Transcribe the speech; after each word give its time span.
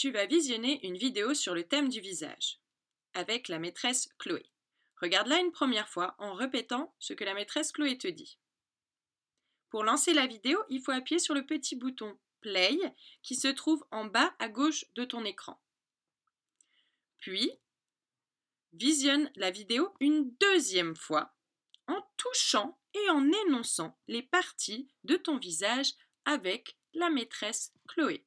Tu 0.00 0.10
vas 0.10 0.24
visionner 0.24 0.80
une 0.86 0.96
vidéo 0.96 1.34
sur 1.34 1.54
le 1.54 1.68
thème 1.68 1.90
du 1.90 2.00
visage 2.00 2.58
avec 3.12 3.48
la 3.48 3.58
maîtresse 3.58 4.08
Chloé. 4.16 4.50
Regarde-la 4.96 5.40
une 5.40 5.52
première 5.52 5.90
fois 5.90 6.14
en 6.16 6.32
répétant 6.32 6.94
ce 6.98 7.12
que 7.12 7.22
la 7.22 7.34
maîtresse 7.34 7.70
Chloé 7.70 7.98
te 7.98 8.08
dit. 8.08 8.38
Pour 9.68 9.84
lancer 9.84 10.14
la 10.14 10.26
vidéo, 10.26 10.58
il 10.70 10.80
faut 10.80 10.92
appuyer 10.92 11.18
sur 11.18 11.34
le 11.34 11.44
petit 11.44 11.76
bouton 11.76 12.18
Play 12.40 12.78
qui 13.22 13.34
se 13.36 13.48
trouve 13.48 13.84
en 13.90 14.06
bas 14.06 14.34
à 14.38 14.48
gauche 14.48 14.86
de 14.94 15.04
ton 15.04 15.22
écran. 15.26 15.60
Puis, 17.18 17.52
visionne 18.72 19.30
la 19.36 19.50
vidéo 19.50 19.92
une 20.00 20.34
deuxième 20.36 20.96
fois 20.96 21.34
en 21.88 22.00
touchant 22.16 22.80
et 22.94 23.10
en 23.10 23.30
énonçant 23.46 23.98
les 24.08 24.22
parties 24.22 24.88
de 25.04 25.18
ton 25.18 25.36
visage 25.36 25.92
avec 26.24 26.78
la 26.94 27.10
maîtresse 27.10 27.74
Chloé. 27.86 28.24